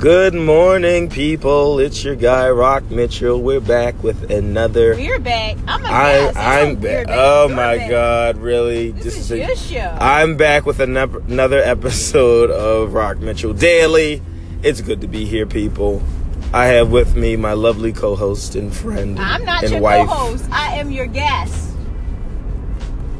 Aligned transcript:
Good 0.00 0.32
morning, 0.34 1.10
people. 1.10 1.78
It's 1.78 2.02
your 2.02 2.16
guy 2.16 2.48
Rock 2.48 2.90
Mitchell. 2.90 3.40
We're 3.42 3.60
back 3.60 4.02
with 4.02 4.30
another. 4.30 4.94
We're 4.94 5.18
back. 5.18 5.58
I'm 5.68 5.84
a 5.84 5.88
I, 5.88 6.12
mess. 6.24 6.36
I'm 6.36 6.76
back. 6.76 7.06
Oh 7.10 7.46
You're 7.48 7.56
my 7.56 7.76
back. 7.76 7.90
God! 7.90 8.36
Really? 8.38 8.92
This 8.92 9.18
is 9.18 9.30
a- 9.30 9.38
your 9.38 9.54
show. 9.56 9.94
I'm 10.00 10.38
back 10.38 10.64
with 10.64 10.80
another 10.80 11.18
another 11.28 11.58
episode 11.58 12.50
of 12.50 12.94
Rock 12.94 13.18
Mitchell 13.18 13.52
Daily. 13.52 14.22
It's 14.62 14.80
good 14.80 15.02
to 15.02 15.06
be 15.08 15.26
here, 15.26 15.44
people. 15.46 16.02
I 16.54 16.66
have 16.66 16.90
with 16.90 17.14
me 17.14 17.36
my 17.36 17.52
lovely 17.52 17.92
co-host 17.92 18.54
and 18.54 18.74
friend 18.74 19.18
I'm 19.20 19.44
not 19.44 19.64
and 19.64 19.72
your 19.72 19.82
wife. 19.82 20.08
co-host. 20.08 20.46
I 20.50 20.76
am 20.78 20.90
your 20.90 21.06
guest. 21.06 21.72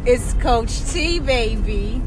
It's 0.06 0.32
Coach 0.34 0.82
T, 0.90 1.20
baby. 1.20 2.00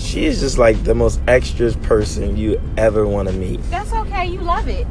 She 0.00 0.24
is 0.24 0.40
just 0.40 0.58
like 0.58 0.82
the 0.82 0.94
most 0.94 1.20
extras 1.28 1.76
person 1.76 2.36
you 2.36 2.60
ever 2.76 3.06
want 3.06 3.28
to 3.28 3.34
meet. 3.34 3.60
That's 3.70 3.92
okay. 3.92 4.26
You 4.26 4.40
love 4.40 4.66
it. 4.66 4.86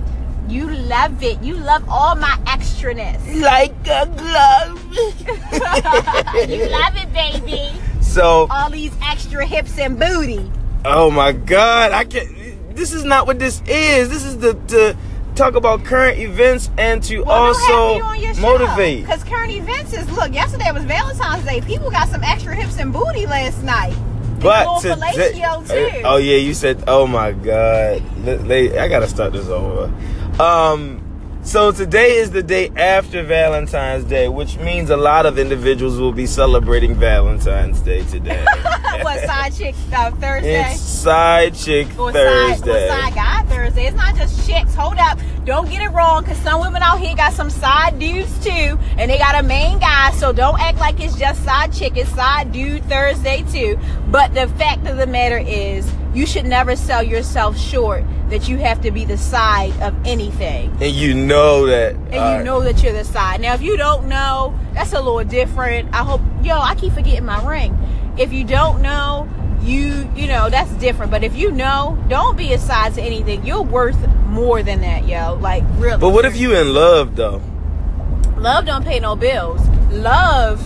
You 0.47 0.69
love 0.69 1.21
it. 1.21 1.41
You 1.43 1.55
love 1.55 1.83
all 1.89 2.15
my 2.15 2.37
extraness. 2.45 3.19
Like 3.41 3.73
a 3.87 4.05
glove. 4.05 4.83
you 6.49 6.69
love 6.69 6.95
it, 6.95 7.11
baby. 7.11 7.71
So, 8.01 8.47
All 8.49 8.69
these 8.69 8.93
extra 9.03 9.45
hips 9.45 9.77
and 9.77 9.99
booty. 9.99 10.49
oh 10.85 11.11
my 11.11 11.31
God, 11.31 11.91
I 11.91 12.05
can't. 12.05 12.75
This 12.75 12.93
is 12.93 13.03
not 13.03 13.27
what 13.27 13.39
this 13.39 13.61
is. 13.67 14.09
This 14.09 14.23
is 14.23 14.37
the 14.37 14.53
to 14.69 14.95
talk 15.35 15.55
about 15.55 15.83
current 15.83 16.19
events 16.19 16.69
and 16.77 17.03
to 17.03 17.23
also 17.25 17.99
motivate. 18.39 19.01
Because 19.01 19.23
current 19.23 19.51
events 19.51 19.93
is 19.93 20.09
look. 20.11 20.33
Yesterday 20.33 20.71
was 20.71 20.83
Valentine's 20.85 21.43
Day. 21.45 21.61
People 21.61 21.91
got 21.91 22.09
some 22.09 22.23
extra 22.23 22.55
hips 22.55 22.77
and 22.79 22.93
booty 22.93 23.25
last 23.25 23.63
night. 23.63 23.95
But 24.41 24.79
today, 24.79 26.01
oh 26.05 26.17
yeah, 26.17 26.37
you 26.37 26.53
said, 26.53 26.83
oh 26.87 27.05
my 27.05 27.31
god, 27.31 28.01
I 28.27 28.87
gotta 28.87 29.07
start 29.07 29.33
this 29.33 29.47
over. 29.47 29.93
Um, 30.41 31.01
so 31.43 31.71
today 31.71 32.17
is 32.17 32.31
the 32.31 32.43
day 32.43 32.69
after 32.75 33.23
Valentine's 33.23 34.03
Day, 34.03 34.27
which 34.27 34.57
means 34.57 34.89
a 34.89 34.97
lot 34.97 35.25
of 35.25 35.39
individuals 35.39 35.97
will 35.97 36.11
be 36.11 36.25
celebrating 36.25 36.95
Valentine's 36.95 37.81
Day 37.81 38.03
today. 38.05 38.45
what 39.01 39.19
side 39.25 39.53
chick 39.55 39.75
uh, 39.93 40.11
Thursday? 40.11 40.71
it's 40.71 40.79
Side 40.79 41.55
Chick 41.55 41.87
or 41.97 42.11
Thursday. 42.11 42.55
Side, 42.55 42.69
or 42.69 42.87
side 42.87 43.15
guy 43.15 43.43
Thursday. 43.43 43.87
It's 43.87 43.97
not 43.97 44.15
just 44.15 44.47
chicks. 44.47 44.75
Hold 44.75 44.97
up. 44.97 45.17
Don't 45.49 45.67
get 45.67 45.81
it 45.81 45.89
wrong, 45.89 46.21
because 46.23 46.37
some 46.37 46.61
women 46.61 46.83
out 46.83 46.99
here 46.99 47.15
got 47.15 47.33
some 47.33 47.49
side 47.49 47.97
dudes 47.97 48.37
too, 48.37 48.77
and 48.99 49.09
they 49.09 49.17
got 49.17 49.33
a 49.33 49.41
main 49.41 49.79
guy. 49.79 50.11
So 50.11 50.31
don't 50.31 50.61
act 50.61 50.77
like 50.77 50.99
it's 50.99 51.15
just 51.15 51.43
side 51.43 51.73
chick. 51.73 51.97
It's 51.97 52.11
side 52.11 52.51
dude 52.51 52.85
Thursday 52.85 53.43
too. 53.51 53.79
But 54.11 54.35
the 54.35 54.47
fact 54.47 54.85
of 54.85 54.97
the 54.97 55.07
matter 55.07 55.39
is, 55.39 55.91
you 56.13 56.27
should 56.27 56.45
never 56.45 56.75
sell 56.75 57.01
yourself 57.01 57.57
short 57.57 58.03
that 58.29 58.47
you 58.47 58.57
have 58.57 58.79
to 58.81 58.91
be 58.91 59.05
the 59.05 59.17
side 59.17 59.73
of 59.81 59.95
anything. 60.05 60.69
and 60.79 60.91
you 60.91 61.15
know 61.15 61.65
that. 61.65 61.95
And 61.95 62.37
you 62.37 62.43
know 62.45 62.61
that 62.61 62.83
you're 62.83 62.93
the 62.93 63.03
side. 63.03 63.41
Now, 63.41 63.55
if 63.55 63.63
you 63.63 63.75
don't 63.75 64.07
know, 64.07 64.53
that's 64.75 64.93
a 64.93 65.01
little 65.01 65.23
different. 65.23 65.91
I 65.95 66.03
hope, 66.03 66.21
yo, 66.43 66.59
I 66.59 66.75
keep 66.75 66.93
forgetting 66.93 67.25
my 67.25 67.43
ring. 67.43 67.75
If 68.19 68.31
you 68.31 68.43
don't 68.43 68.83
know, 68.83 69.27
you, 69.69 70.09
you 70.15 70.27
know, 70.27 70.49
that's 70.49 70.71
different. 70.73 71.11
But 71.11 71.23
if 71.23 71.35
you 71.35 71.51
know, 71.51 71.97
don't 72.09 72.35
be 72.35 72.53
a 72.53 72.59
side 72.59 72.95
to 72.95 73.01
anything. 73.01 73.45
You're 73.45 73.61
worth 73.61 73.97
more 74.25 74.63
than 74.63 74.81
that, 74.81 75.07
yo. 75.07 75.35
Like, 75.35 75.63
really. 75.75 75.99
But 75.99 76.09
what 76.09 76.25
if 76.25 76.35
you 76.35 76.55
in 76.55 76.73
love 76.73 77.15
though? 77.15 77.41
Love 78.37 78.65
don't 78.65 78.83
pay 78.83 78.99
no 78.99 79.15
bills. 79.15 79.61
Love 79.91 80.65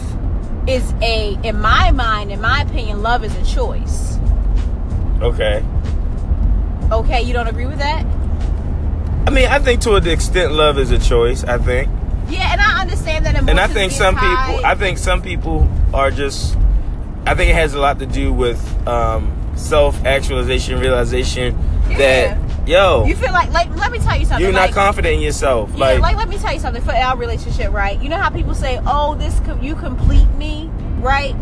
is 0.68 0.94
a, 1.02 1.38
in 1.44 1.60
my 1.60 1.92
mind, 1.92 2.32
in 2.32 2.40
my 2.40 2.62
opinion, 2.62 3.02
love 3.02 3.24
is 3.24 3.36
a 3.36 3.44
choice. 3.54 4.18
Okay. 5.22 5.64
Okay, 6.92 7.22
you 7.24 7.34
don't 7.34 7.48
agree 7.48 7.66
with 7.66 7.80
that? 7.80 8.06
I 9.26 9.30
mean, 9.32 9.48
I 9.48 9.60
think 9.60 9.82
to 9.82 9.96
an 9.96 10.08
extent, 10.08 10.54
love 10.54 10.78
is 10.78 10.92
a 10.92 11.00
choice. 11.00 11.44
I 11.44 11.58
think. 11.58 11.90
Yeah, 12.30 12.52
and 12.52 12.62
I 12.62 12.82
understand 12.82 13.26
that. 13.26 13.36
and 13.36 13.60
I 13.60 13.68
think 13.68 13.92
some 13.92 14.16
people 14.16 14.66
I 14.66 14.76
think 14.76 14.98
some 14.98 15.22
people 15.22 15.70
are 15.94 16.12
just 16.12 16.56
I 17.26 17.36
think 17.36 17.50
it 17.50 17.56
has 17.56 17.74
a 17.74 17.80
lot 17.80 18.00
to 18.00 18.06
do 18.06 18.34
with 18.34 18.60
um, 18.88 19.32
self 19.56 20.04
actualization 20.06 20.80
realization 20.80 21.58
that 21.98 22.38
yo 22.68 23.06
You 23.06 23.16
feel 23.16 23.32
like, 23.32 23.52
like, 23.52 23.74
let 23.76 23.92
me 23.92 24.00
tell 24.00 24.18
you 24.18 24.26
something. 24.26 24.44
you're 24.44 24.54
not 24.54 24.68
like, 24.68 24.74
confident 24.74 25.16
in 25.16 25.22
yourself 25.22 25.70
Yeah, 25.72 25.80
like, 25.80 26.00
like, 26.02 26.16
let 26.18 26.30
me 26.30 26.38
tell 26.38 26.54
you 26.54 26.60
something 26.60 26.82
for 26.84 26.92
our 26.92 27.18
relationship, 27.18 27.72
right? 27.72 28.02
You 28.02 28.10
know 28.10 28.18
how 28.18 28.30
people 28.30 28.56
say, 28.56 28.80
"Oh, 28.86 29.16
this 29.16 29.40
you 29.62 29.76
complete 29.76 30.30
me," 30.36 30.70
right? 31.00 31.36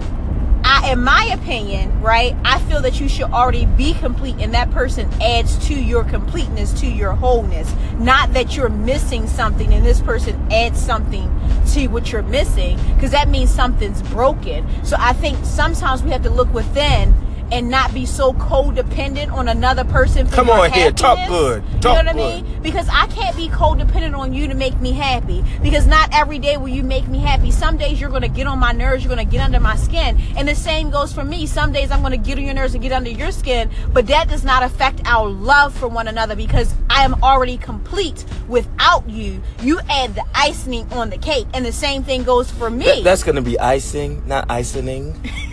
I, 0.73 0.93
in 0.93 1.03
my 1.03 1.25
opinion, 1.33 2.01
right, 2.01 2.33
I 2.45 2.57
feel 2.61 2.81
that 2.83 3.01
you 3.01 3.09
should 3.09 3.29
already 3.31 3.65
be 3.65 3.93
complete, 3.93 4.37
and 4.39 4.53
that 4.53 4.71
person 4.71 5.09
adds 5.21 5.57
to 5.67 5.73
your 5.73 6.05
completeness, 6.05 6.71
to 6.79 6.87
your 6.87 7.11
wholeness. 7.11 7.69
Not 7.95 8.31
that 8.35 8.55
you're 8.55 8.69
missing 8.69 9.27
something, 9.27 9.73
and 9.73 9.85
this 9.85 9.99
person 9.99 10.49
adds 10.49 10.81
something 10.81 11.27
to 11.73 11.87
what 11.87 12.13
you're 12.13 12.23
missing, 12.23 12.79
because 12.95 13.11
that 13.11 13.27
means 13.27 13.53
something's 13.53 14.01
broken. 14.03 14.65
So 14.85 14.95
I 14.97 15.11
think 15.11 15.43
sometimes 15.43 16.03
we 16.03 16.11
have 16.11 16.23
to 16.23 16.29
look 16.29 16.53
within 16.53 17.13
and 17.51 17.69
not 17.69 17.93
be 17.93 18.05
so 18.05 18.33
codependent 18.33 19.31
on 19.31 19.47
another 19.47 19.83
person. 19.83 20.25
For 20.27 20.35
Come 20.35 20.49
on 20.49 20.71
here, 20.71 20.91
talk 20.91 21.17
happiness. 21.17 21.39
good, 21.39 21.63
you 21.73 21.79
talk 21.79 22.05
know 22.05 22.11
what 22.13 22.21
I 22.31 22.41
mean? 22.41 22.61
because 22.61 22.87
I 22.89 23.07
can't 23.07 23.35
be 23.35 23.49
codependent 23.49 24.17
on 24.17 24.33
you 24.33 24.47
to 24.47 24.53
make 24.53 24.79
me 24.79 24.91
happy. 24.91 25.43
Because 25.61 25.87
not 25.87 26.09
every 26.13 26.37
day 26.39 26.57
will 26.57 26.67
you 26.69 26.83
make 26.83 27.07
me 27.07 27.19
happy. 27.19 27.51
Some 27.51 27.77
days 27.77 27.99
you're 27.99 28.09
to 28.21 28.27
get 28.27 28.47
on 28.47 28.59
my 28.59 28.71
nerves, 28.71 29.03
you're 29.03 29.15
to 29.25 29.31
get 29.31 29.41
under 29.43 29.59
my 29.59 29.75
skin. 29.75 30.19
And 30.37 30.47
the 30.47 30.55
same 30.55 30.89
goes 30.91 31.11
for 31.11 31.23
me. 31.23 31.45
Some 31.47 31.71
days 31.71 31.89
I'm 31.91 32.01
to 32.11 32.17
get 32.17 32.37
on 32.37 32.43
your 32.43 32.53
nerves 32.53 32.73
and 32.75 32.83
get 32.83 32.91
under 32.91 33.09
your 33.09 33.31
skin. 33.31 33.69
But 33.93 34.07
that 34.07 34.29
does 34.29 34.43
not 34.43 34.61
affect 34.63 35.01
our 35.05 35.27
love 35.27 35.73
for 35.73 35.87
one 35.87 36.07
another 36.07 36.35
because 36.35 36.73
I 36.89 37.03
am 37.03 37.15
already 37.23 37.57
complete 37.57 38.25
without 38.47 39.09
you. 39.09 39.41
You 39.61 39.79
add 39.89 40.13
the 40.15 40.23
icing 40.35 40.85
on 40.93 41.09
the 41.09 41.17
cake. 41.17 41.47
And 41.53 41.65
the 41.65 41.71
same 41.71 42.03
thing 42.03 42.23
goes 42.23 42.51
for 42.51 42.69
me. 42.69 42.85
that- 42.85 43.03
that's 43.03 43.23
gonna 43.23 43.41
be 43.41 43.59
icing 43.59 44.21
not 44.27 44.45
icing 44.49 45.15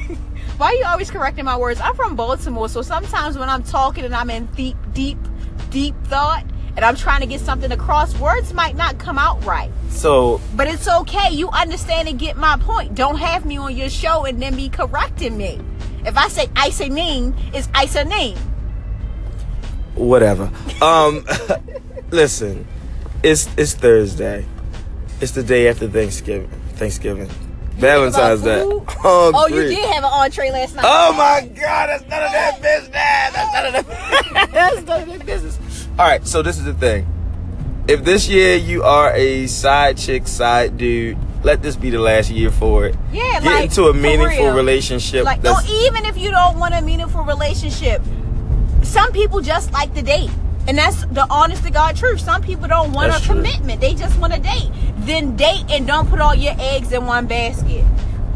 Why 0.58 0.66
are 0.72 0.74
you 0.74 0.84
always 0.86 1.08
correcting 1.08 1.44
my 1.44 1.56
words? 1.56 1.80
I'm 1.80 1.94
from 1.94 2.16
Baltimore, 2.16 2.68
so 2.68 2.82
sometimes 2.82 3.38
when 3.38 3.48
I'm 3.48 3.62
talking 3.62 4.04
and 4.04 4.12
I'm 4.12 4.28
in 4.28 4.46
deep, 4.46 4.76
deep, 4.92 5.16
deep 5.70 5.94
thought, 6.06 6.44
and 6.74 6.84
I'm 6.84 6.96
trying 6.96 7.20
to 7.20 7.26
get 7.26 7.40
something 7.40 7.70
across, 7.70 8.18
words 8.18 8.52
might 8.52 8.74
not 8.74 8.98
come 8.98 9.18
out 9.18 9.44
right. 9.44 9.70
so 9.88 10.40
But 10.56 10.66
it's 10.66 10.88
okay. 10.88 11.30
You 11.32 11.48
understand 11.50 12.08
and 12.08 12.18
get 12.18 12.36
my 12.36 12.56
point. 12.56 12.96
Don't 12.96 13.18
have 13.18 13.46
me 13.46 13.56
on 13.56 13.76
your 13.76 13.88
show 13.88 14.24
and 14.24 14.42
then 14.42 14.56
be 14.56 14.68
correcting 14.68 15.36
me. 15.38 15.60
If 16.04 16.16
I 16.16 16.26
say 16.26 16.48
Isoning, 16.56 17.36
it's 17.54 17.68
Isoning. 17.74 18.36
whatever 19.94 20.50
um 20.80 21.24
listen 22.10 22.64
it's 23.24 23.48
it's 23.56 23.74
Thursday 23.74 24.46
it's 25.20 25.32
the 25.32 25.42
day 25.42 25.68
after 25.68 25.88
Thanksgiving 25.88 26.48
Thanksgiving 26.74 27.28
Valentine's 27.78 28.42
Day 28.42 28.62
food? 28.62 28.84
Hungry. 28.88 29.40
Oh, 29.40 29.46
you 29.46 29.62
did 29.68 29.84
have 29.90 30.04
an 30.04 30.10
entree 30.10 30.50
last 30.50 30.74
night. 30.74 30.84
Oh 30.86 31.12
my 31.12 31.46
God, 31.46 31.86
that's 31.88 32.02
none 32.08 32.22
of 32.22 32.32
that 32.32 32.62
business. 32.62 32.90
That's 32.90 33.54
none 33.54 33.66
of 33.66 33.86
that. 33.86 34.50
that's 34.52 34.86
none 34.86 35.02
of 35.02 35.08
that 35.18 35.26
business. 35.26 35.88
All 35.98 36.06
right, 36.06 36.26
so 36.26 36.42
this 36.42 36.58
is 36.58 36.64
the 36.64 36.74
thing. 36.74 37.06
If 37.86 38.04
this 38.04 38.28
year 38.28 38.56
you 38.56 38.82
are 38.82 39.12
a 39.14 39.46
side 39.46 39.96
chick, 39.96 40.28
side 40.28 40.76
dude, 40.76 41.16
let 41.42 41.62
this 41.62 41.76
be 41.76 41.90
the 41.90 42.00
last 42.00 42.30
year 42.30 42.50
for 42.50 42.86
it. 42.86 42.96
Yeah, 43.12 43.40
Get 43.40 43.44
like, 43.44 43.64
into 43.64 43.84
a 43.84 43.94
meaningful 43.94 44.50
relationship. 44.50 45.24
Like, 45.24 45.42
no, 45.42 45.54
that's, 45.54 45.70
even 45.70 46.04
if 46.04 46.18
you 46.18 46.30
don't 46.30 46.58
want 46.58 46.74
a 46.74 46.82
meaningful 46.82 47.22
relationship, 47.22 48.02
some 48.82 49.12
people 49.12 49.40
just 49.40 49.72
like 49.72 49.94
to 49.94 50.02
date. 50.02 50.30
And 50.66 50.76
that's 50.76 51.06
the 51.06 51.26
honest 51.30 51.64
to 51.64 51.70
God 51.70 51.96
truth. 51.96 52.20
Some 52.20 52.42
people 52.42 52.68
don't 52.68 52.92
want 52.92 53.10
That's 53.10 53.24
a 53.24 53.26
true. 53.26 53.36
commitment. 53.36 53.80
They 53.80 53.94
just 53.94 54.18
want 54.18 54.34
a 54.34 54.38
date. 54.38 54.70
Then 55.08 55.36
date 55.36 55.64
and 55.70 55.86
don't 55.86 56.06
put 56.10 56.20
all 56.20 56.34
your 56.34 56.54
eggs 56.58 56.92
in 56.92 57.06
one 57.06 57.26
basket. 57.26 57.82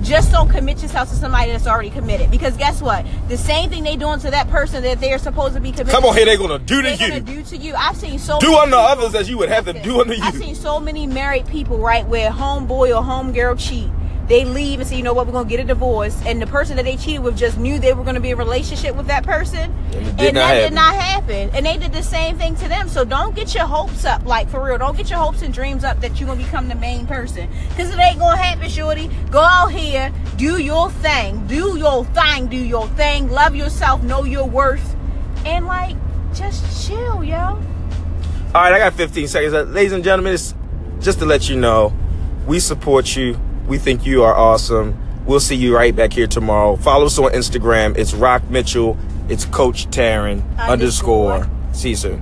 Just 0.01 0.33
don't 0.33 0.49
commit 0.49 0.81
yourself 0.81 1.11
to 1.11 1.15
somebody 1.15 1.53
that's 1.53 1.67
already 1.67 1.91
committed. 1.91 2.31
Because 2.31 2.57
guess 2.57 2.81
what? 2.81 3.05
The 3.29 3.37
same 3.37 3.69
thing 3.69 3.85
they 3.85 3.95
doing 3.95 4.21
to 4.21 4.31
that 4.31 4.49
person 4.49 4.83
that 4.83 4.99
they're 4.99 5.19
supposed 5.19 5.53
to 5.55 5.61
be 5.61 5.71
committed 5.71 5.93
come 5.93 6.07
on 6.07 6.17
here, 6.17 6.25
they're 6.25 6.39
gonna 6.39 6.59
do 6.59 6.81
to 6.81 6.91
you. 6.91 7.09
gonna 7.09 7.21
do 7.21 7.43
to 7.43 7.57
you. 7.59 7.75
I've 7.75 7.99
seen 7.99 8.19
so 8.19 8.39
Do 8.41 8.47
many 8.53 8.57
unto 8.59 8.71
people- 8.71 8.79
others 8.87 9.15
as 9.15 9.29
you 9.29 9.37
would 9.37 9.51
have 9.51 9.67
them 9.67 9.83
do 9.83 10.01
unto 10.01 10.15
you. 10.15 10.23
I've 10.25 10.35
seen 10.35 10.55
so 10.55 10.81
many 10.81 11.07
married 11.07 11.47
people, 11.47 11.77
right, 11.77 12.09
where 12.09 12.31
homeboy 12.31 12.89
or 12.97 13.03
homegirl 13.05 13.59
cheat. 13.59 13.91
They 14.33 14.47
leave 14.47 14.81
and 14.81 14.89
say, 14.89 14.97
you 14.97 15.03
know 15.03 15.13
what, 15.13 15.27
we're 15.27 15.35
gonna 15.35 15.47
get 15.47 15.61
a 15.61 15.65
divorce, 15.65 16.19
and 16.25 16.41
the 16.41 16.47
person 16.47 16.77
that 16.77 16.87
they 16.87 16.97
cheated 16.97 17.23
with 17.23 17.37
just 17.37 17.59
knew 17.59 17.79
they 17.79 17.93
were 17.93 18.03
gonna 18.03 18.19
be 18.19 18.31
in 18.31 18.33
a 18.33 18.43
relationship 18.43 18.97
with 18.97 19.07
that 19.09 19.25
person, 19.25 19.71
And 19.93 20.19
and, 20.19 20.37
that 20.39 20.47
happen. 20.47 20.63
did 20.63 20.73
not 20.73 20.95
happen. 20.95 21.51
And 21.53 21.67
they 21.67 21.77
did 21.77 21.93
the 21.93 22.03
same 22.03 22.39
thing 22.39 22.57
to 22.57 22.67
them. 22.67 22.89
So 22.89 23.05
don't 23.05 23.37
get 23.37 23.55
your 23.55 23.67
hopes 23.67 24.07
up, 24.07 24.25
like 24.25 24.49
for 24.49 24.65
real. 24.65 24.79
Don't 24.79 24.97
get 24.97 25.11
your 25.11 25.19
hopes 25.19 25.43
and 25.43 25.53
dreams 25.53 25.85
up 25.85 26.01
that 26.01 26.19
you're 26.19 26.27
gonna 26.27 26.43
become 26.43 26.69
the 26.69 26.75
main 26.77 27.07
person, 27.07 27.47
because 27.69 27.91
it 27.93 27.99
ain't 27.99 28.21
gonna 28.21 28.39
happen, 28.39 28.71
shorty. 28.71 29.11
Go 29.31 29.41
out 29.43 29.71
here, 29.71 30.11
do 30.37 30.59
your 30.63 30.91
thing, 30.91 31.47
do 31.47 31.77
your 31.77 32.07
thing, 32.07 32.47
do 32.47 32.57
your 32.57 32.89
thing. 32.89 33.31
Love 33.31 33.55
yourself, 33.55 34.03
know 34.03 34.25
your 34.25 34.49
worth, 34.49 34.97
and 35.45 35.67
like 35.67 35.95
just 36.33 36.89
chill, 36.89 37.23
yo. 37.23 37.37
All 37.39 37.59
right, 38.55 38.73
I 38.73 38.79
got 38.79 38.95
15 38.95 39.29
seconds. 39.29 39.53
Ladies 39.75 39.93
and 39.93 40.03
gentlemen, 40.03 40.33
it's 40.33 40.55
just 41.01 41.19
to 41.19 41.27
let 41.27 41.51
you 41.51 41.57
know, 41.57 41.93
we 42.47 42.61
support 42.61 43.15
you. 43.15 43.39
We 43.67 43.79
think 43.79 44.05
you 44.05 44.23
are 44.25 44.35
awesome. 44.35 44.97
We'll 45.25 45.41
see 45.41 45.55
you 45.57 45.75
right 45.75 45.95
back 45.95 46.13
here 46.13 46.27
tomorrow. 46.27 46.77
Follow 46.77 47.07
us 47.07 47.19
on 47.19 47.31
Instagram. 47.33 47.97
It's 47.97 48.13
Rock 48.13 48.49
Mitchell. 48.51 48.97
It's 49.29 49.45
Coach 49.45 49.87
Taryn 49.91 50.43
Underscore. 50.59 51.33
underscore. 51.33 51.75
See 51.75 51.91
you 51.91 51.97
soon. 51.97 52.21